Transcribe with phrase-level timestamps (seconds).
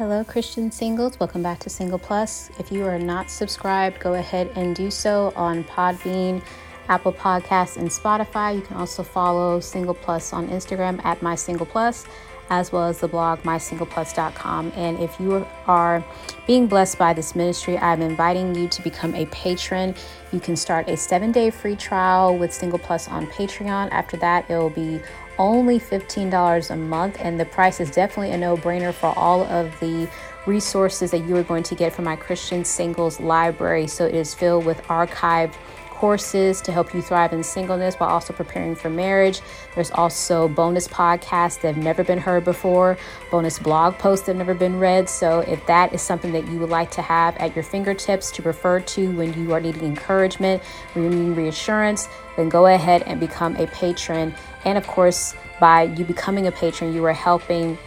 [0.00, 1.20] Hello, Christian singles.
[1.20, 2.50] Welcome back to Single Plus.
[2.58, 6.42] If you are not subscribed, go ahead and do so on Podbean,
[6.88, 8.56] Apple Podcasts, and Spotify.
[8.56, 12.06] You can also follow Single Plus on Instagram at My Single Plus,
[12.48, 14.72] as well as the blog mysingleplus.com.
[14.74, 16.02] And if you are
[16.46, 19.94] being blessed by this ministry, I'm inviting you to become a patron.
[20.32, 23.90] You can start a seven day free trial with Single Plus on Patreon.
[23.90, 24.98] After that, it will be
[25.40, 29.72] only $15 a month, and the price is definitely a no brainer for all of
[29.80, 30.08] the
[30.46, 33.86] resources that you are going to get from my Christian Singles library.
[33.86, 35.54] So it is filled with archived
[35.88, 39.40] courses to help you thrive in singleness while also preparing for marriage.
[39.74, 42.96] There's also bonus podcasts that have never been heard before,
[43.30, 45.08] bonus blog posts that have never been read.
[45.08, 48.42] So if that is something that you would like to have at your fingertips to
[48.42, 53.20] refer to when you are needing encouragement, when you're needing reassurance, then go ahead and
[53.20, 54.34] become a patron.
[54.64, 57.78] And of course, by you becoming a patron, you are helping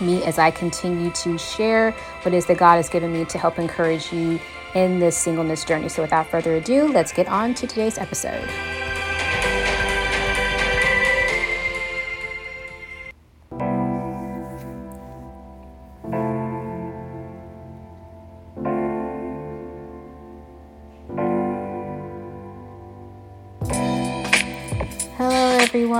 [0.00, 1.92] me as I continue to share
[2.22, 4.38] what is that God has given me to help encourage you
[4.74, 5.88] in this singleness journey.
[5.88, 8.46] So, without further ado, let's get on to today's episode.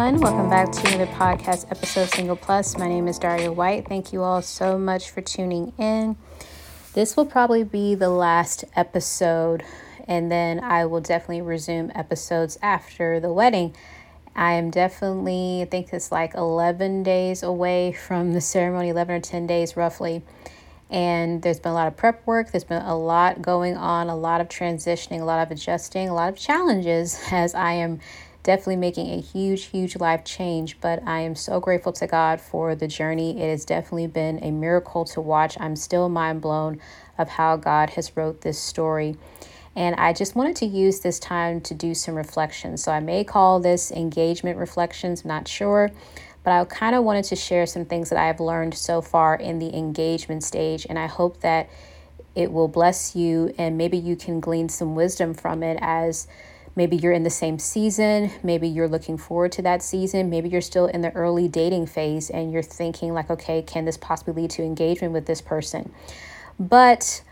[0.07, 0.33] Everyone.
[0.33, 2.79] Welcome back to another podcast episode, Single Plus.
[2.79, 3.89] My name is Daria White.
[3.89, 6.17] Thank you all so much for tuning in.
[6.93, 9.65] This will probably be the last episode,
[10.07, 13.75] and then I will definitely resume episodes after the wedding.
[14.37, 19.21] I am definitely, I think it's like 11 days away from the ceremony, 11 or
[19.21, 20.23] 10 days roughly.
[20.89, 24.15] And there's been a lot of prep work, there's been a lot going on, a
[24.15, 27.99] lot of transitioning, a lot of adjusting, a lot of challenges as I am
[28.47, 30.81] definitely making a huge, huge life change.
[30.81, 33.43] But I am so grateful to God for the journey.
[33.43, 35.61] It has definitely been a miracle to watch.
[35.61, 36.81] I'm still mind blown
[37.19, 39.17] of how God has wrote this story.
[39.75, 42.85] And I just wanted to use this time to do some reflections.
[42.85, 45.91] So I may call this engagement reflections, I'm not sure.
[46.45, 49.35] But I kind of wanted to share some things that I have learned so far
[49.35, 50.87] in the engagement stage.
[50.89, 51.69] And I hope that
[52.37, 56.29] it will bless you and maybe you can glean some wisdom from it as
[56.77, 58.31] Maybe you're in the same season.
[58.43, 60.29] Maybe you're looking forward to that season.
[60.29, 63.97] Maybe you're still in the early dating phase and you're thinking, like, okay, can this
[63.97, 65.91] possibly lead to engagement with this person?
[66.61, 67.23] But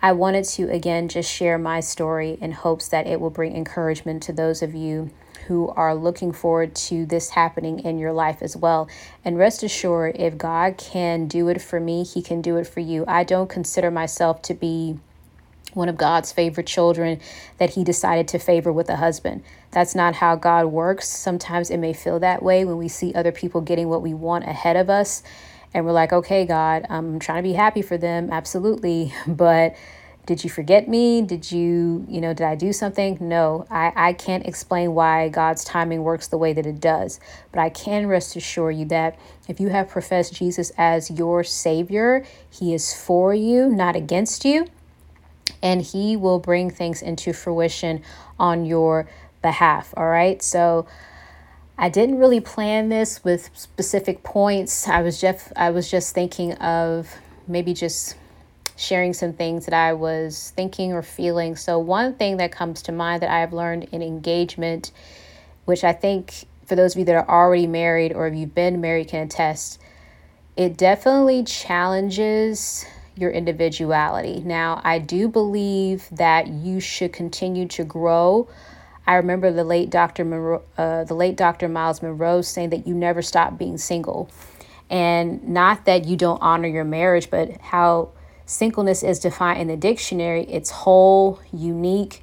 [0.00, 4.22] I wanted to again just share my story in hopes that it will bring encouragement
[4.24, 5.10] to those of you
[5.48, 8.88] who are looking forward to this happening in your life as well.
[9.24, 12.80] And rest assured, if God can do it for me, He can do it for
[12.80, 13.04] you.
[13.08, 14.98] I don't consider myself to be
[15.74, 17.20] one of God's favorite children
[17.58, 19.42] that he decided to favor with a husband.
[19.70, 21.08] That's not how God works.
[21.08, 24.44] Sometimes it may feel that way when we see other people getting what we want
[24.44, 25.22] ahead of us.
[25.74, 28.30] And we're like, okay, God, I'm trying to be happy for them.
[28.32, 29.12] Absolutely.
[29.26, 29.76] But
[30.24, 31.22] did you forget me?
[31.22, 33.16] Did you, you know, did I do something?
[33.18, 37.18] No, I, I can't explain why God's timing works the way that it does.
[37.50, 39.18] But I can rest assure you that
[39.48, 44.66] if you have professed Jesus as your Savior, He is for you, not against you
[45.62, 48.02] and He will bring things into fruition
[48.38, 49.08] on your
[49.42, 49.92] behalf.
[49.96, 50.42] All right.
[50.42, 50.86] So,
[51.80, 54.88] I didn't really plan this with specific points.
[54.88, 57.14] I was just I was just thinking of
[57.46, 58.16] maybe just
[58.74, 61.54] sharing some things that I was thinking or feeling.
[61.56, 64.90] So one thing that comes to mind that I have learned in engagement,
[65.64, 68.80] which I think for those of you that are already married or if you've been
[68.80, 69.80] married can attest,
[70.56, 72.86] it definitely challenges
[73.18, 74.42] your individuality.
[74.44, 78.48] Now, I do believe that you should continue to grow.
[79.06, 80.24] I remember the late Dr.
[80.24, 81.68] Munroe, uh, the late Dr.
[81.68, 84.30] Myles Munroe saying that you never stop being single,
[84.90, 88.10] and not that you don't honor your marriage, but how
[88.46, 90.44] singleness is defined in the dictionary.
[90.44, 92.22] It's whole, unique,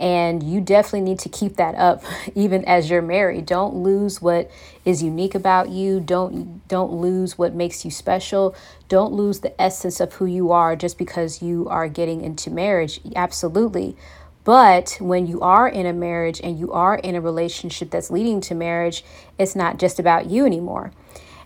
[0.00, 2.02] and you definitely need to keep that up
[2.34, 3.46] even as you're married.
[3.46, 4.50] Don't lose what
[4.84, 6.00] is unique about you.
[6.00, 8.56] Don't don't lose what makes you special.
[8.88, 13.00] Don't lose the essence of who you are just because you are getting into marriage.
[13.14, 13.94] Absolutely.
[14.42, 18.40] But when you are in a marriage and you are in a relationship that's leading
[18.40, 19.04] to marriage
[19.38, 20.92] it's not just about you anymore.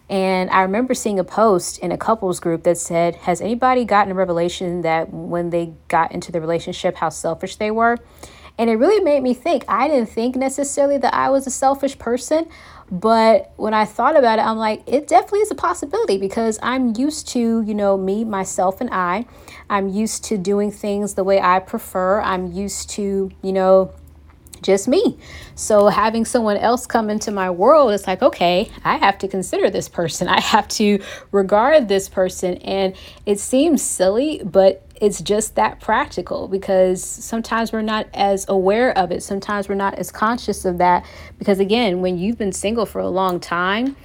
[0.08, 4.12] And I remember seeing a post in a couples group that said, Has anybody gotten
[4.12, 7.98] a revelation that when they got into the relationship, how selfish they were?
[8.58, 9.64] And it really made me think.
[9.68, 12.46] I didn't think necessarily that I was a selfish person,
[12.90, 16.94] but when I thought about it, I'm like, it definitely is a possibility because I'm
[16.96, 19.26] used to, you know, me, myself, and I.
[19.68, 22.20] I'm used to doing things the way I prefer.
[22.20, 23.92] I'm used to, you know,
[24.64, 25.18] just me.
[25.54, 29.70] So having someone else come into my world, it's like, okay, I have to consider
[29.70, 30.28] this person.
[30.28, 32.56] I have to regard this person.
[32.58, 32.96] And
[33.26, 39.10] it seems silly, but it's just that practical because sometimes we're not as aware of
[39.10, 39.22] it.
[39.22, 41.04] Sometimes we're not as conscious of that
[41.38, 43.96] because again, when you've been single for a long time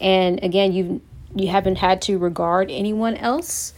[0.00, 1.02] and again, you
[1.34, 3.72] you haven't had to regard anyone else,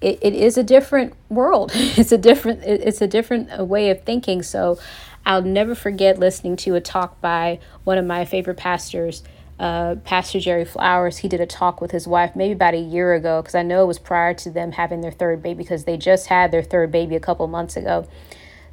[0.00, 1.72] it, it is a different world.
[1.74, 4.42] it's a different it's a different uh, way of thinking.
[4.42, 4.78] So
[5.24, 9.22] I'll never forget listening to a talk by one of my favorite pastors,
[9.62, 11.18] uh, Pastor Jerry Flowers.
[11.18, 13.84] He did a talk with his wife maybe about a year ago because I know
[13.84, 16.90] it was prior to them having their third baby because they just had their third
[16.90, 18.08] baby a couple months ago.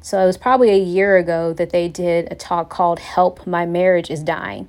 [0.00, 3.66] So it was probably a year ago that they did a talk called Help My
[3.66, 4.68] Marriage is Dying.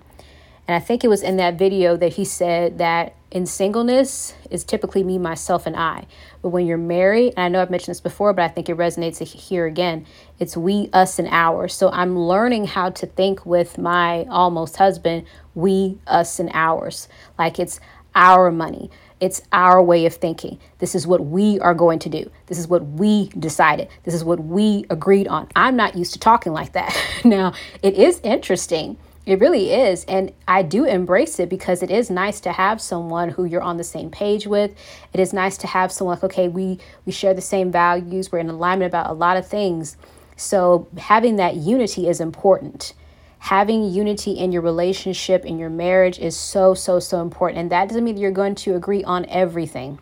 [0.71, 4.63] And I think it was in that video that he said that in singleness is
[4.63, 6.05] typically me, myself, and I.
[6.41, 8.77] But when you're married, and I know I've mentioned this before, but I think it
[8.77, 10.05] resonates here again,
[10.39, 11.73] it's we, us, and ours.
[11.73, 15.25] So I'm learning how to think with my almost husband,
[15.55, 17.09] we, us, and ours.
[17.37, 17.81] Like it's
[18.15, 18.89] our money.
[19.19, 20.57] It's our way of thinking.
[20.77, 22.31] This is what we are going to do.
[22.45, 23.89] This is what we decided.
[24.03, 25.49] This is what we agreed on.
[25.53, 26.97] I'm not used to talking like that.
[27.25, 27.51] now,
[27.83, 28.95] it is interesting
[29.25, 30.03] it really is.
[30.05, 33.77] And I do embrace it because it is nice to have someone who you're on
[33.77, 34.71] the same page with.
[35.13, 38.39] It is nice to have someone like, okay, we, we share the same values, we're
[38.39, 39.95] in alignment about a lot of things.
[40.35, 42.93] So having that unity is important.
[43.39, 47.59] Having unity in your relationship, in your marriage is so, so, so important.
[47.59, 49.99] And that doesn't mean you're going to agree on everything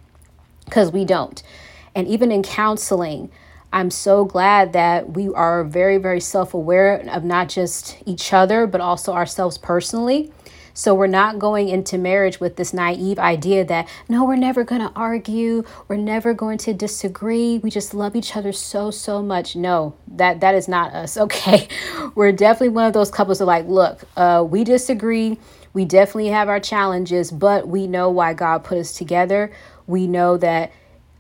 [0.66, 1.42] because we don't.
[1.95, 3.31] And even in counseling,
[3.71, 8.66] I'm so glad that we are very, very self aware of not just each other,
[8.66, 10.31] but also ourselves personally.
[10.74, 14.80] So we're not going into marriage with this naive idea that, no, we're never going
[14.80, 19.57] to argue, we're never going to disagree, we just love each other so, so much.
[19.57, 21.68] No, that, that is not us, okay?
[22.16, 25.38] we're definitely one of those couples that, like, look, uh, we disagree,
[25.74, 29.51] we definitely have our challenges, but we know why God put us together.
[29.86, 30.71] We know that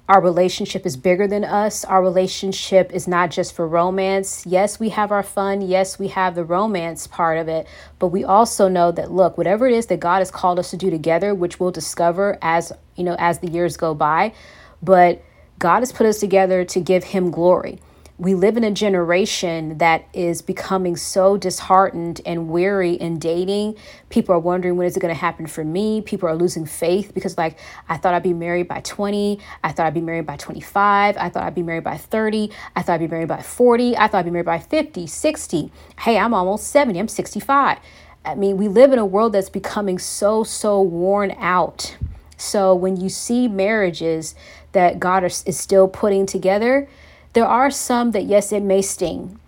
[0.09, 1.85] our relationship is bigger than us.
[1.85, 4.43] Our relationship is not just for romance.
[4.43, 5.61] Yes, we have our fun.
[5.61, 7.67] Yes, we have the romance part of it.
[7.99, 10.77] But we also know that look, whatever it is that God has called us to
[10.77, 14.33] do together, which we'll discover as, you know, as the years go by,
[14.81, 15.23] but
[15.59, 17.79] God has put us together to give him glory
[18.19, 23.77] we live in a generation that is becoming so disheartened and weary in dating.
[24.09, 26.01] People are wondering when is it going to happen for me?
[26.01, 27.57] People are losing faith because like
[27.87, 31.29] I thought I'd be married by 20, I thought I'd be married by 25, I
[31.29, 34.17] thought I'd be married by 30, I thought I'd be married by 40, I thought
[34.17, 35.71] I'd be married by 50, 60.
[35.99, 37.77] Hey, I'm almost 70, I'm 65.
[38.25, 41.95] I mean, we live in a world that's becoming so so worn out.
[42.35, 44.35] So when you see marriages
[44.73, 46.89] that God is, still putting together,
[47.33, 49.39] there are some that, yes, it may sting.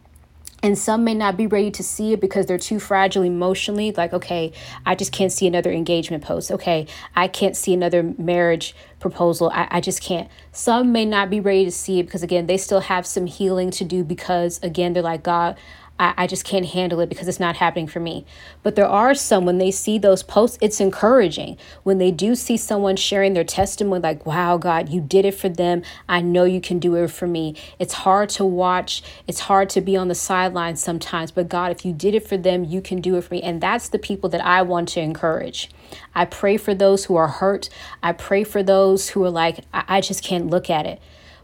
[0.63, 3.91] And some may not be ready to see it because they're too fragile emotionally.
[3.91, 4.53] Like, okay,
[4.85, 6.51] I just can't see another engagement post.
[6.51, 6.85] Okay,
[7.15, 9.49] I can't see another marriage proposal.
[9.51, 10.29] I, I just can't.
[10.51, 13.71] Some may not be ready to see it because, again, they still have some healing
[13.71, 15.57] to do because, again, they're like, God,
[16.01, 18.25] I, I just can't handle it because it's not happening for me.
[18.63, 21.57] But there are some, when they see those posts, it's encouraging.
[21.83, 25.47] When they do see someone sharing their testimony, like, wow, God, you did it for
[25.47, 25.83] them.
[26.09, 27.55] I know you can do it for me.
[27.77, 31.29] It's hard to watch, it's hard to be on the sidelines sometimes.
[31.29, 33.43] But God, if you did it for them, you can do it for me.
[33.43, 35.69] And that's the people that I want to encourage.
[36.15, 37.69] I pray for those who are hurt.
[38.01, 40.99] I pray for those who are like, I, I just can't look at it.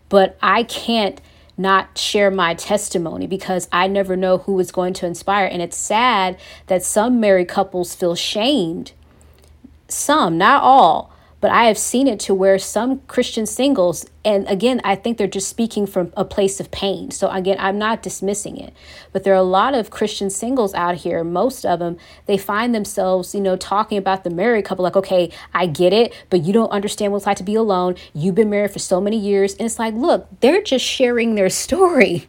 [0.09, 1.21] But I can't
[1.57, 5.47] not share my testimony because I never know who is going to inspire.
[5.47, 6.37] And it's sad
[6.67, 8.91] that some married couples feel shamed.
[9.87, 14.81] Some, not all, but I have seen it to where some Christian singles, and again,
[14.83, 17.11] I think they're just speaking from a place of pain.
[17.11, 18.73] So again, I'm not dismissing it,
[19.13, 21.23] but there are a lot of Christian singles out here.
[21.23, 25.31] Most of them, they find themselves, you know, talking about the married couple, like, okay,
[25.53, 27.95] I get it, but you don't understand what it's like to be alone.
[28.13, 29.53] You've been married for so many years.
[29.53, 32.27] And it's like, look, they're just sharing their story.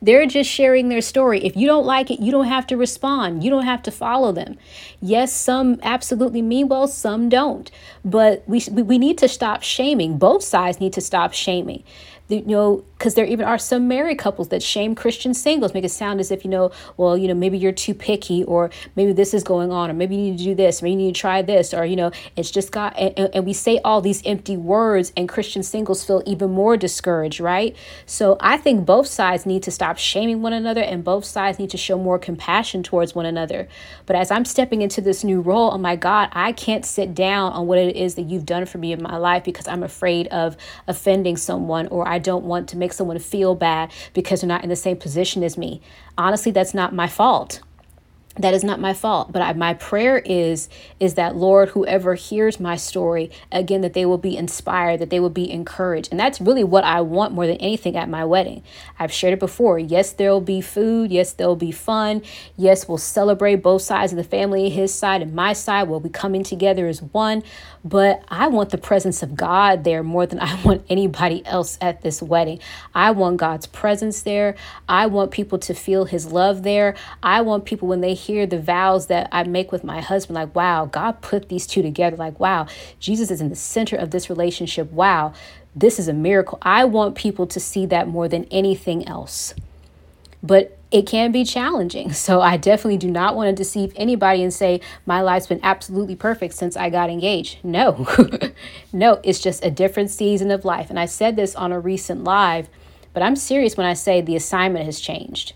[0.00, 1.44] They're just sharing their story.
[1.44, 3.42] If you don't like it, you don't have to respond.
[3.42, 4.56] You don't have to follow them.
[5.00, 7.70] Yes, some absolutely mean well, some don't.
[8.04, 10.18] But we, we need to stop shaming.
[10.18, 11.82] Both sides need to stop shaming
[12.28, 15.90] you know, because there even are some married couples that shame Christian singles, make it
[15.90, 19.32] sound as if, you know, well, you know, maybe you're too picky, or maybe this
[19.32, 21.40] is going on, or maybe you need to do this, maybe you need to try
[21.40, 25.12] this, or, you know, it's just got, and, and we say all these empty words,
[25.16, 27.76] and Christian singles feel even more discouraged, right?
[28.04, 31.70] So I think both sides need to stop shaming one another, and both sides need
[31.70, 33.68] to show more compassion towards one another.
[34.06, 37.52] But as I'm stepping into this new role, oh my God, I can't sit down
[37.52, 40.26] on what it is that you've done for me in my life because I'm afraid
[40.28, 40.56] of
[40.88, 44.68] offending someone, or I don't want to make someone feel bad because they're not in
[44.68, 45.80] the same position as me.
[46.16, 47.60] Honestly, that's not my fault.
[48.38, 49.32] That is not my fault.
[49.32, 50.68] But I, my prayer is
[51.00, 55.20] is that lord whoever hears my story again that they will be inspired that they
[55.20, 56.08] will be encouraged.
[56.10, 58.62] And that's really what i want more than anything at my wedding.
[58.98, 59.78] I've shared it before.
[59.78, 61.10] Yes there'll be food.
[61.10, 62.22] Yes there'll be fun.
[62.56, 66.08] Yes we'll celebrate both sides of the family his side and my side we'll be
[66.08, 67.42] coming together as one
[67.88, 72.02] but i want the presence of god there more than i want anybody else at
[72.02, 72.58] this wedding
[72.94, 74.54] i want god's presence there
[74.88, 78.58] i want people to feel his love there i want people when they hear the
[78.58, 82.16] vows that I make with my husband, like, wow, God put these two together.
[82.16, 82.66] Like, wow,
[82.98, 84.90] Jesus is in the center of this relationship.
[84.92, 85.32] Wow,
[85.74, 86.58] this is a miracle.
[86.62, 89.54] I want people to see that more than anything else.
[90.42, 92.12] But it can be challenging.
[92.28, 96.16] So I definitely do not want to deceive anybody and say my life's been absolutely
[96.16, 97.58] perfect since I got engaged.
[97.64, 98.06] No,
[98.92, 100.90] no, it's just a different season of life.
[100.90, 102.68] And I said this on a recent live,
[103.14, 105.54] but I'm serious when I say the assignment has changed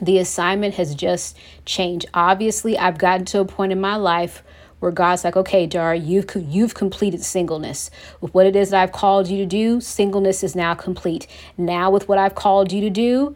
[0.00, 2.06] the assignment has just changed.
[2.14, 4.42] Obviously, I've gotten to a point in my life
[4.80, 7.90] where God's like, okay, Dar, you've you've completed singleness.
[8.20, 11.26] With what it is that I've called you to do, singleness is now complete.
[11.56, 13.34] Now, with what I've called you to do,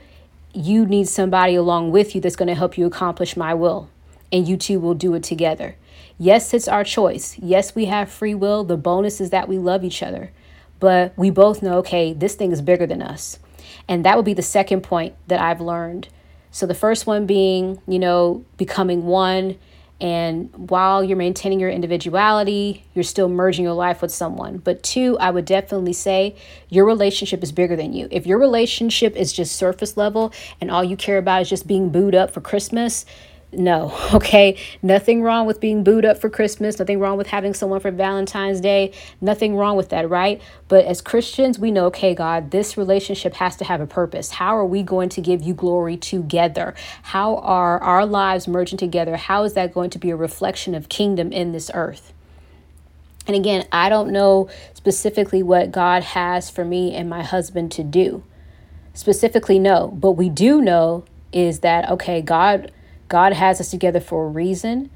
[0.52, 3.88] you need somebody along with you that's going to help you accomplish my will,
[4.32, 5.76] and you two will do it together.
[6.18, 7.38] Yes, it's our choice.
[7.38, 8.64] Yes, we have free will.
[8.64, 10.32] The bonus is that we love each other,
[10.80, 13.38] but we both know, okay, this thing is bigger than us.
[13.86, 16.08] And that would be the second point that I've learned
[16.50, 19.58] so the first one being, you know, becoming one.
[20.00, 24.58] And while you're maintaining your individuality, you're still merging your life with someone.
[24.58, 26.36] But two, I would definitely say
[26.68, 28.06] your relationship is bigger than you.
[28.10, 31.90] If your relationship is just surface level and all you care about is just being
[31.90, 33.04] booed up for Christmas,
[33.52, 34.58] no, okay?
[34.82, 38.60] Nothing wrong with being booed up for Christmas, nothing wrong with having someone for Valentine's
[38.60, 40.40] Day, nothing wrong with that, right?
[40.68, 44.32] But as Christians, we know, okay, God, this relationship has to have a purpose.
[44.32, 46.74] How are we going to give you glory together?
[47.02, 49.16] How are our lives merging together?
[49.16, 52.12] How is that going to be a reflection of kingdom in this earth?
[53.26, 57.84] And again, I don't know specifically what God has for me and my husband to
[57.84, 58.22] do.
[58.94, 59.88] Specifically, no.
[59.88, 62.72] But we do know is that, okay, God
[63.08, 64.90] God has us together for a reason.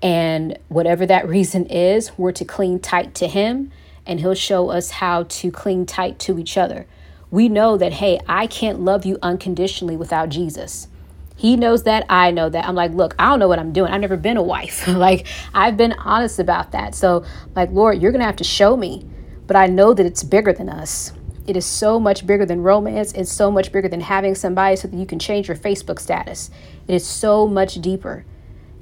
[0.00, 3.72] And whatever that reason is, we're to cling tight to Him,
[4.06, 6.86] and He'll show us how to cling tight to each other.
[7.30, 10.88] We know that, hey, I can't love you unconditionally without Jesus.
[11.36, 12.04] He knows that.
[12.08, 12.66] I know that.
[12.66, 13.92] I'm like, look, I don't know what I'm doing.
[13.92, 14.88] I've never been a wife.
[14.88, 16.94] like, I've been honest about that.
[16.94, 17.24] So,
[17.54, 19.06] like, Lord, you're going to have to show me.
[19.46, 21.12] But I know that it's bigger than us.
[21.48, 23.12] It is so much bigger than romance.
[23.12, 26.50] It's so much bigger than having somebody so that you can change your Facebook status.
[26.86, 28.26] It is so much deeper.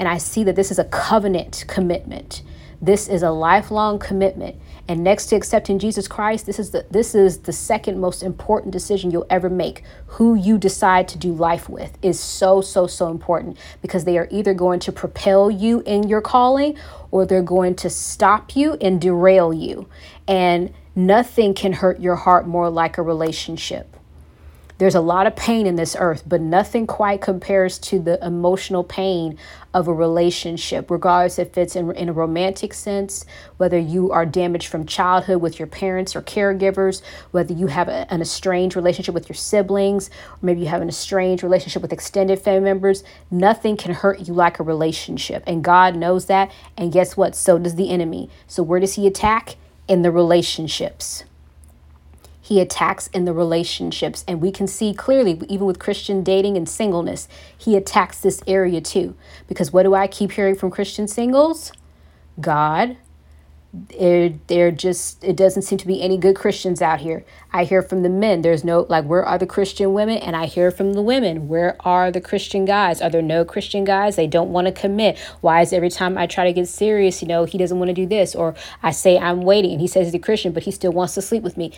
[0.00, 2.42] And I see that this is a covenant commitment.
[2.82, 4.56] This is a lifelong commitment.
[4.88, 8.72] And next to accepting Jesus Christ, this is the this is the second most important
[8.72, 9.82] decision you'll ever make.
[10.06, 14.28] Who you decide to do life with is so so so important because they are
[14.30, 16.76] either going to propel you in your calling
[17.12, 19.88] or they're going to stop you and derail you.
[20.28, 23.94] And Nothing can hurt your heart more like a relationship.
[24.78, 28.82] There's a lot of pain in this earth, but nothing quite compares to the emotional
[28.82, 29.38] pain
[29.74, 33.26] of a relationship, regardless if it's in, in a romantic sense,
[33.58, 38.10] whether you are damaged from childhood with your parents or caregivers, whether you have a,
[38.10, 42.38] an estranged relationship with your siblings, or maybe you have an estranged relationship with extended
[42.38, 43.04] family members.
[43.30, 45.42] Nothing can hurt you like a relationship.
[45.46, 46.50] And God knows that.
[46.76, 47.34] And guess what?
[47.34, 48.30] So does the enemy.
[48.46, 49.56] So, where does he attack?
[49.88, 51.24] In the relationships.
[52.40, 54.24] He attacks in the relationships.
[54.28, 57.26] And we can see clearly, even with Christian dating and singleness,
[57.58, 59.16] he attacks this area too.
[59.48, 61.72] Because what do I keep hearing from Christian singles?
[62.40, 62.96] God,
[63.88, 67.24] they're, they're just it doesn't seem to be any good christians out here.
[67.52, 70.18] I hear from the men there's no like where are the christian women?
[70.18, 73.00] And i hear from the women where are the christian guys?
[73.00, 74.16] Are there no christian guys?
[74.16, 75.18] They don't want to commit.
[75.40, 77.94] Why is every time i try to get serious you know he doesn't want to
[77.94, 78.34] do this?
[78.34, 81.14] Or i say i'm waiting and he says he's a christian but he still wants
[81.14, 81.72] to sleep with me.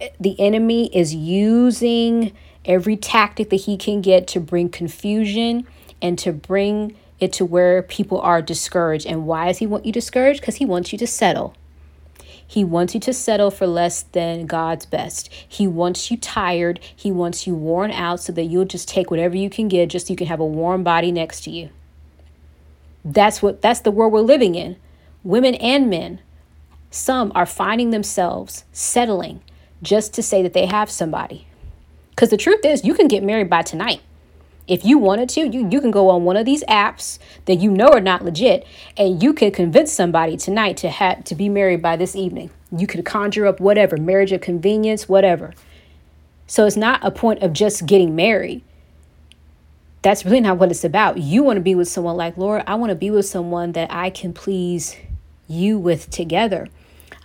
[0.00, 2.32] Eh, the enemy is using
[2.64, 5.66] every tactic that he can get to bring confusion
[6.00, 9.06] and to bring it to where people are discouraged.
[9.06, 10.40] And why does he want you discouraged?
[10.40, 11.54] Because he wants you to settle.
[12.46, 15.32] He wants you to settle for less than God's best.
[15.32, 16.80] He wants you tired.
[16.94, 20.08] He wants you worn out so that you'll just take whatever you can get just
[20.08, 21.70] so you can have a warm body next to you.
[23.04, 24.76] That's what that's the world we're living in.
[25.24, 26.20] Women and men.
[26.90, 29.40] Some are finding themselves settling
[29.82, 31.46] just to say that they have somebody.
[32.16, 34.02] Cuz the truth is you can get married by tonight
[34.72, 37.70] If you wanted to, you, you can go on one of these apps that you
[37.70, 41.82] know are not legit and you can convince somebody tonight to have to be married
[41.82, 42.48] by this evening.
[42.74, 45.52] You could conjure up whatever, marriage of convenience, whatever.
[46.46, 48.62] So it's not a point of just getting married.
[50.00, 51.18] That's really not what it's about.
[51.18, 53.92] You want to be with someone like, Lord, I want to be with someone that
[53.92, 54.96] I can please
[55.48, 56.68] you with together.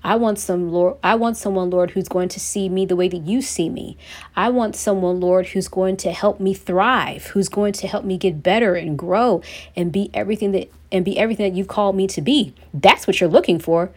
[0.04, 3.08] I want some Lord I want someone Lord who's going to see me the way
[3.08, 3.98] that you see me.
[4.36, 8.18] I want someone Lord who's going to help me thrive, who's going to help me
[8.18, 9.42] get better and grow
[9.76, 12.54] and be everything that and be everything that you've called me to be.
[12.74, 13.92] That's what you're looking for.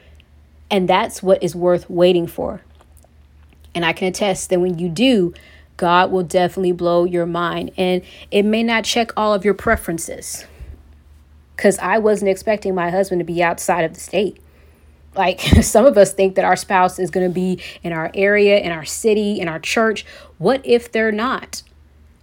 [0.70, 2.62] And that's what is worth waiting for.
[3.74, 5.34] And I can attest that when you do,
[5.76, 7.72] God will definitely blow your mind.
[7.76, 10.46] And it may not check all of your preferences.
[11.56, 14.40] Because I wasn't expecting my husband to be outside of the state.
[15.14, 18.58] Like some of us think that our spouse is going to be in our area,
[18.58, 20.04] in our city, in our church.
[20.38, 21.62] What if they're not?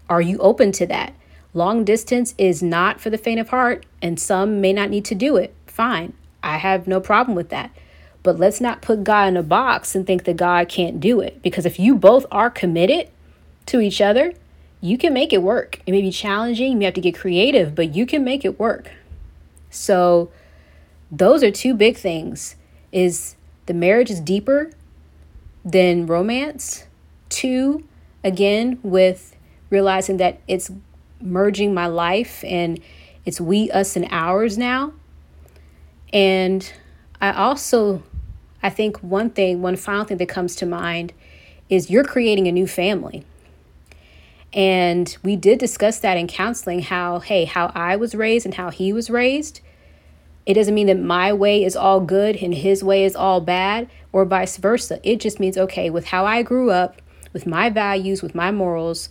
[0.09, 1.13] Are you open to that?
[1.53, 5.15] Long distance is not for the faint of heart, and some may not need to
[5.15, 5.53] do it.
[5.65, 6.13] Fine.
[6.43, 7.71] I have no problem with that.
[8.23, 11.41] But let's not put God in a box and think that God can't do it.
[11.41, 13.09] Because if you both are committed
[13.67, 14.33] to each other,
[14.81, 15.79] you can make it work.
[15.85, 18.59] It may be challenging, you may have to get creative, but you can make it
[18.59, 18.91] work.
[19.69, 20.29] So,
[21.09, 22.55] those are two big things
[22.91, 24.71] is the marriage is deeper
[25.63, 26.85] than romance.
[27.29, 27.85] Two,
[28.23, 29.35] again, with
[29.69, 30.71] realizing that it's
[31.21, 32.79] merging my life and
[33.25, 34.93] it's we, us, and ours now.
[36.13, 36.71] And
[37.19, 38.03] I also,
[38.63, 41.11] I think one thing, one final thing that comes to mind
[41.69, 43.25] is you're creating a new family.
[44.53, 48.69] And we did discuss that in counseling how, hey, how I was raised and how
[48.69, 49.59] he was raised
[50.47, 53.89] it doesn't mean that my way is all good and his way is all bad,
[54.13, 54.97] or vice versa.
[55.03, 57.01] It just means, okay, with how I grew up,
[57.33, 59.09] with my values, with my morals,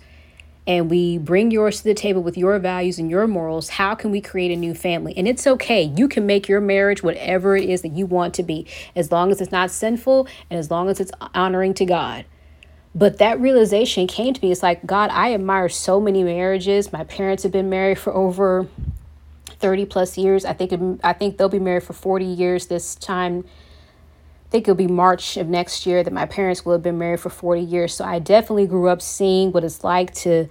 [0.66, 4.10] and we bring yours to the table with your values and your morals, how can
[4.10, 5.12] we create a new family?
[5.14, 5.82] And it's okay.
[5.82, 8.66] You can make your marriage whatever it is that you want to be,
[8.96, 12.24] as long as it's not sinful and as long as it's honoring to God.
[12.94, 14.50] But that realization came to me.
[14.50, 16.94] It's like, God, I admire so many marriages.
[16.94, 18.66] My parents have been married for over
[19.58, 20.44] 30 plus years.
[20.44, 20.72] I think
[21.02, 23.44] I think they'll be married for 40 years this time.
[24.46, 27.20] I think it'll be March of next year that my parents will have been married
[27.20, 27.94] for 40 years.
[27.94, 30.48] So I definitely grew up seeing what it's like to,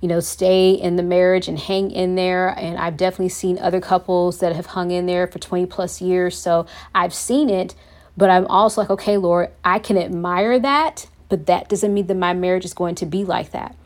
[0.00, 2.48] you know, stay in the marriage and hang in there.
[2.48, 6.36] And I've definitely seen other couples that have hung in there for 20 plus years.
[6.36, 7.76] So I've seen it,
[8.16, 12.16] but I'm also like, okay, Lord, I can admire that, but that doesn't mean that
[12.16, 13.76] my marriage is going to be like that.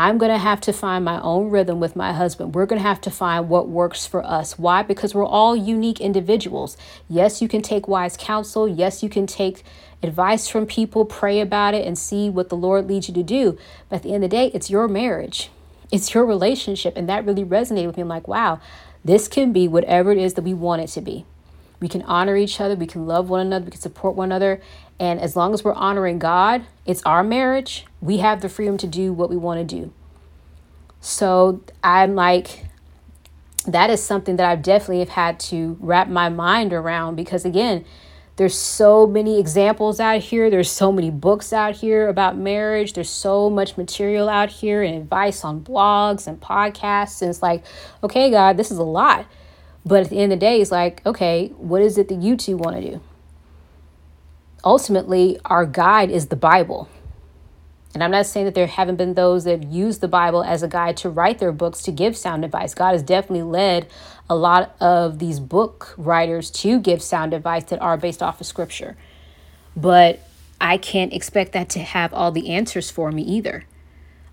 [0.00, 2.54] I'm going to have to find my own rhythm with my husband.
[2.54, 4.58] We're going to have to find what works for us.
[4.58, 4.82] Why?
[4.82, 6.78] Because we're all unique individuals.
[7.06, 8.66] Yes, you can take wise counsel.
[8.66, 9.62] Yes, you can take
[10.02, 13.58] advice from people, pray about it, and see what the Lord leads you to do.
[13.90, 15.50] But at the end of the day, it's your marriage,
[15.92, 16.96] it's your relationship.
[16.96, 18.02] And that really resonated with me.
[18.04, 18.58] I'm like, wow,
[19.04, 21.26] this can be whatever it is that we want it to be.
[21.78, 24.62] We can honor each other, we can love one another, we can support one another,
[25.00, 27.86] and as long as we're honoring God, it's our marriage.
[28.02, 29.92] We have the freedom to do what we want to do.
[31.00, 32.66] So I'm like,
[33.66, 37.86] that is something that I've definitely have had to wrap my mind around because, again,
[38.36, 40.50] there's so many examples out here.
[40.50, 42.92] There's so many books out here about marriage.
[42.92, 47.22] There's so much material out here and advice on blogs and podcasts.
[47.22, 47.64] And it's like,
[48.02, 49.26] okay, God, this is a lot.
[49.86, 52.36] But at the end of the day, it's like, okay, what is it that you
[52.36, 53.00] two want to do?
[54.64, 56.88] Ultimately, our guide is the Bible.
[57.92, 60.68] And I'm not saying that there haven't been those that use the Bible as a
[60.68, 62.72] guide to write their books to give sound advice.
[62.72, 63.88] God has definitely led
[64.28, 68.46] a lot of these book writers to give sound advice that are based off of
[68.46, 68.96] scripture.
[69.76, 70.20] But
[70.60, 73.64] I can't expect that to have all the answers for me either.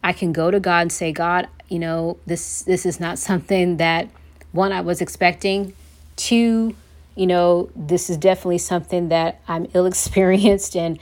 [0.03, 3.77] I can go to God and say, God, you know, this this is not something
[3.77, 4.09] that
[4.51, 5.73] one I was expecting.
[6.15, 6.75] Two,
[7.17, 10.99] you know, this is definitely something that I'm ill experienced and,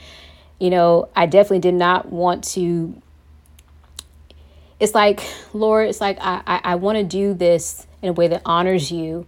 [0.58, 3.00] you know, I definitely did not want to.
[4.80, 8.28] It's like, Lord, it's like I, I, I want to do this in a way
[8.28, 9.26] that honors you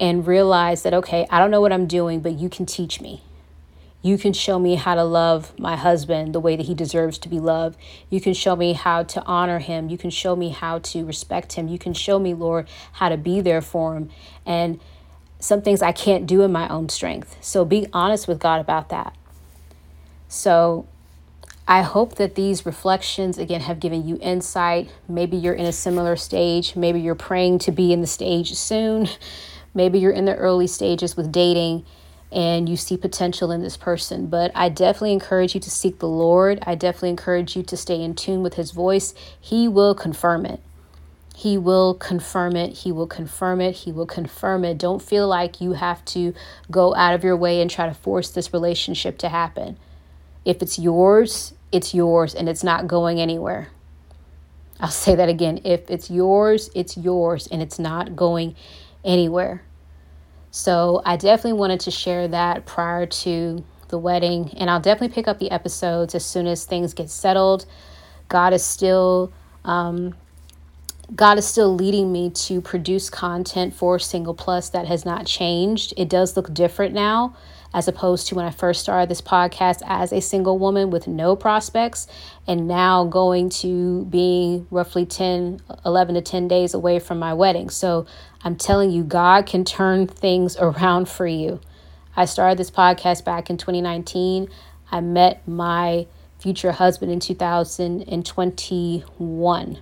[0.00, 3.22] and realize that, okay, I don't know what I'm doing, but you can teach me.
[4.02, 7.28] You can show me how to love my husband the way that he deserves to
[7.28, 7.78] be loved.
[8.10, 9.88] You can show me how to honor him.
[9.88, 11.68] You can show me how to respect him.
[11.68, 14.10] You can show me, Lord, how to be there for him.
[14.44, 14.78] And
[15.38, 17.36] some things I can't do in my own strength.
[17.40, 19.14] So be honest with God about that.
[20.28, 20.86] So
[21.66, 24.90] I hope that these reflections, again, have given you insight.
[25.08, 26.76] Maybe you're in a similar stage.
[26.76, 29.08] Maybe you're praying to be in the stage soon.
[29.74, 31.84] Maybe you're in the early stages with dating
[32.30, 34.26] and you see potential in this person.
[34.26, 36.58] But I definitely encourage you to seek the Lord.
[36.66, 39.14] I definitely encourage you to stay in tune with His voice.
[39.40, 40.60] He will confirm it.
[41.36, 42.78] He will confirm it.
[42.78, 43.72] He will confirm it.
[43.74, 44.78] He will confirm it.
[44.78, 46.32] Don't feel like you have to
[46.70, 49.76] go out of your way and try to force this relationship to happen.
[50.44, 53.68] If it's yours, it's yours and it's not going anywhere.
[54.78, 55.60] I'll say that again.
[55.64, 58.54] If it's yours, it's yours and it's not going
[59.04, 59.62] anywhere.
[60.52, 64.52] So I definitely wanted to share that prior to the wedding.
[64.56, 67.66] And I'll definitely pick up the episodes as soon as things get settled.
[68.28, 69.32] God is still
[69.64, 70.14] um,
[71.14, 75.92] God is still leading me to produce content for Single Plus that has not changed.
[75.96, 77.34] It does look different now
[77.74, 81.34] as opposed to when I first started this podcast as a single woman with no
[81.36, 82.06] prospects
[82.46, 87.68] and now going to being roughly 10, 11 to 10 days away from my wedding.
[87.68, 88.06] So
[88.42, 91.60] I'm telling you, God can turn things around for you.
[92.16, 94.48] I started this podcast back in 2019.
[94.90, 96.06] I met my
[96.38, 99.78] future husband in 2021.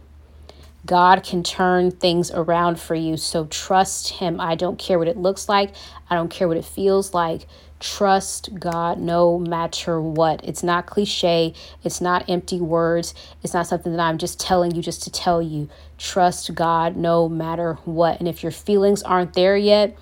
[0.85, 3.17] God can turn things around for you.
[3.17, 4.41] So trust Him.
[4.41, 5.75] I don't care what it looks like,
[6.11, 7.47] I don't care what it feels like.
[7.81, 10.41] Trust God no matter what.
[10.45, 14.83] It's not cliche, it's not empty words, it's not something that I'm just telling you
[14.83, 15.69] just to tell you.
[15.99, 18.21] Trust God no matter what.
[18.21, 19.97] And if your feelings aren't there yet,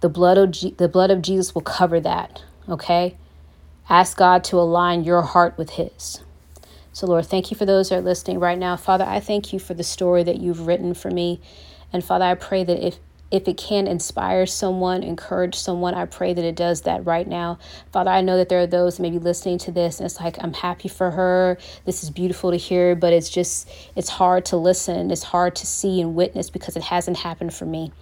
[0.00, 3.16] the blood of G- the blood of Jesus will cover that, okay?
[3.88, 6.20] Ask God to align your heart with his.
[6.98, 8.76] So, Lord, thank you for those that are listening right now.
[8.76, 11.40] Father, I thank you for the story that you've written for me.
[11.92, 12.98] And Father, I pray that if
[13.30, 17.60] if it can inspire someone, encourage someone, I pray that it does that right now.
[17.92, 20.54] Father, I know that there are those maybe listening to this and it's like, I'm
[20.54, 21.56] happy for her.
[21.84, 25.12] This is beautiful to hear, but it's just, it's hard to listen.
[25.12, 27.92] It's hard to see and witness because it hasn't happened for me.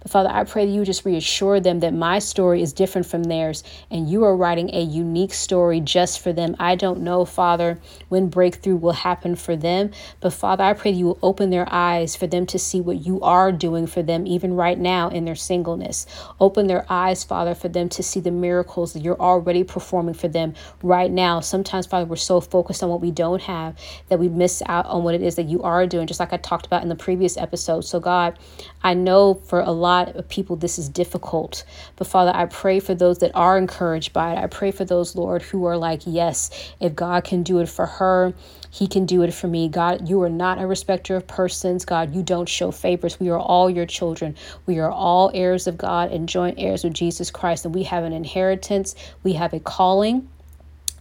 [0.00, 3.24] But Father, I pray that you just reassure them that my story is different from
[3.24, 6.54] theirs and you are writing a unique story just for them.
[6.58, 10.98] I don't know, Father, when breakthrough will happen for them, but Father, I pray that
[10.98, 14.26] you will open their eyes for them to see what you are doing for them,
[14.26, 16.06] even right now in their singleness.
[16.40, 20.28] Open their eyes, Father, for them to see the miracles that you're already performing for
[20.28, 21.40] them right now.
[21.40, 23.76] Sometimes, Father, we're so focused on what we don't have
[24.08, 26.36] that we miss out on what it is that you are doing, just like I
[26.36, 27.84] talked about in the previous episode.
[27.84, 28.38] So, God,
[28.82, 31.64] I know for a lot lot of people this is difficult.
[31.96, 34.38] But Father, I pray for those that are encouraged by it.
[34.38, 37.86] I pray for those, Lord, who are like, yes, if God can do it for
[37.86, 38.34] her,
[38.70, 39.68] he can do it for me.
[39.68, 41.84] God, you are not a respecter of persons.
[41.84, 43.18] God, you don't show favors.
[43.18, 44.36] We are all your children.
[44.66, 47.64] We are all heirs of God and joint heirs with Jesus Christ.
[47.64, 50.28] And we have an inheritance, we have a calling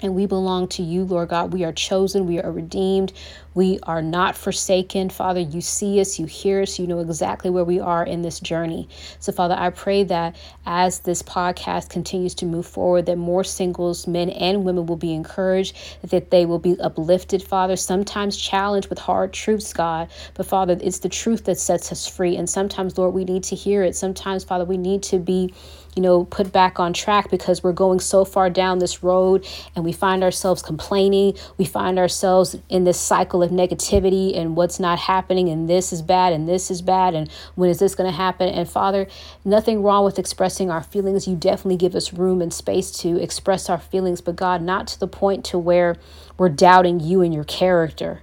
[0.01, 1.53] and we belong to you, Lord God.
[1.53, 3.13] We are chosen, we are redeemed,
[3.53, 5.09] we are not forsaken.
[5.09, 8.39] Father, you see us, you hear us, you know exactly where we are in this
[8.39, 8.87] journey.
[9.19, 14.07] So, Father, I pray that as this podcast continues to move forward, that more singles,
[14.07, 18.99] men and women, will be encouraged, that they will be uplifted, Father, sometimes challenged with
[18.99, 20.09] hard truths, God.
[20.35, 22.37] But, Father, it's the truth that sets us free.
[22.37, 23.95] And sometimes, Lord, we need to hear it.
[23.95, 25.53] Sometimes, Father, we need to be
[25.97, 29.83] you know, put back on track because we're going so far down this road and
[29.83, 31.33] we find ourselves complaining.
[31.57, 36.03] We find ourselves in this cycle of negativity and what's not happening and this is
[36.03, 38.47] bad and this is bad and when is this going to happen?
[38.47, 39.07] And Father,
[39.43, 41.27] nothing wrong with expressing our feelings.
[41.27, 44.99] You definitely give us room and space to express our feelings, but God, not to
[44.99, 45.95] the point to where
[46.37, 48.21] we're doubting you and your character.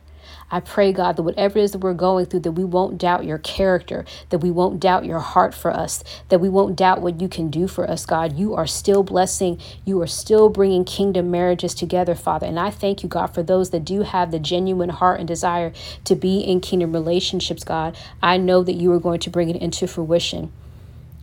[0.55, 3.25] I pray, God, that whatever it is that we're going through, that we won't doubt
[3.25, 7.21] your character, that we won't doubt your heart for us, that we won't doubt what
[7.21, 8.39] you can do for us, God.
[8.39, 12.47] You are still blessing, you are still bringing kingdom marriages together, Father.
[12.47, 15.73] And I thank you, God, for those that do have the genuine heart and desire
[16.05, 17.97] to be in kingdom relationships, God.
[18.23, 20.53] I know that you are going to bring it into fruition.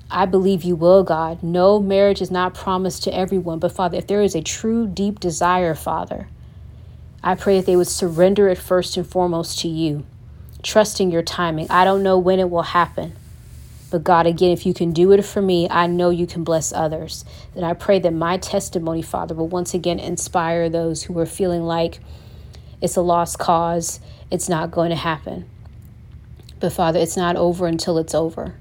[0.10, 1.41] I believe you will, God.
[1.41, 5.22] No marriage is not promised to everyone, but Father, if there is a true, deep
[5.22, 6.28] desire, Father,
[7.23, 10.05] I pray that they would surrender it first and foremost to you,
[10.63, 11.67] trusting your timing.
[11.69, 13.13] I don't know when it will happen.
[13.91, 16.71] But God, again, if you can do it for me, I know you can bless
[16.71, 17.25] others.
[17.55, 21.63] And I pray that my testimony, Father, will once again inspire those who are feeling
[21.63, 21.99] like
[22.81, 23.99] it's a lost cause,
[24.31, 25.47] it's not going to happen.
[26.60, 28.55] But Father, it's not over until it's over.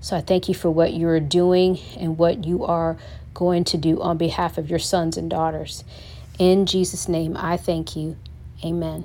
[0.00, 2.96] So I thank you for what you're doing and what you are
[3.34, 5.82] going to do on behalf of your sons and daughters.
[6.38, 8.16] In Jesus' name, I thank you.
[8.64, 9.04] Amen.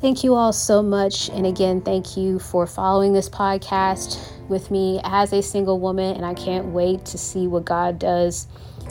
[0.00, 1.28] Thank you all so much.
[1.30, 6.14] And again, thank you for following this podcast with me as a single woman.
[6.14, 8.46] And I can't wait to see what God does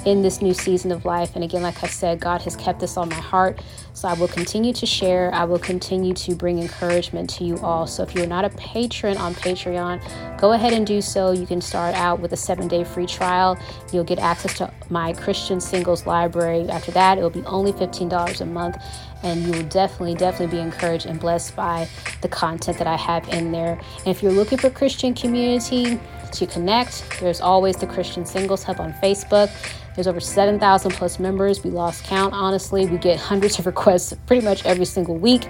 [0.05, 1.35] in this new season of life.
[1.35, 3.61] And again, like I said, God has kept this on my heart.
[3.97, 5.33] So I will continue to share.
[5.33, 7.87] I will continue to bring encouragement to you all.
[7.87, 11.31] So if you're not a patron on Patreon, go ahead and do so.
[11.31, 13.57] You can start out with a seven day free trial.
[13.91, 16.69] You'll get access to my Christian singles library.
[16.69, 18.77] After that, it will be only $15 a month.
[19.23, 21.87] and you will definitely, definitely be encouraged and blessed by
[22.21, 23.81] the content that I have in there.
[24.05, 25.99] And if you're looking for Christian community
[26.33, 29.49] to connect, there's always the Christian Singles Hub on Facebook.
[29.97, 31.63] There's over 7,000 plus members.
[31.63, 32.85] We lost count, honestly.
[32.85, 35.47] We get hundreds of requests pretty much every single week.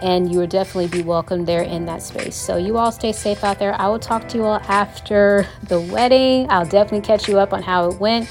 [0.00, 2.34] And you will definitely be welcome there in that space.
[2.34, 3.74] So, you all stay safe out there.
[3.78, 6.46] I will talk to you all after the wedding.
[6.48, 8.26] I'll definitely catch you up on how it went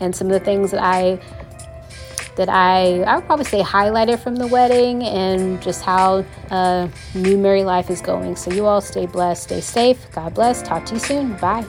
[0.00, 1.18] and some of the things that I
[2.36, 7.38] that I I would probably say highlighted from the wedding and just how uh, new
[7.38, 8.36] married life is going.
[8.36, 10.10] So you all stay blessed, stay safe.
[10.12, 10.62] God bless.
[10.62, 11.36] Talk to you soon.
[11.36, 11.64] Bye.